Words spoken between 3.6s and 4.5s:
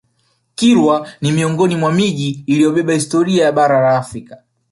la Afrika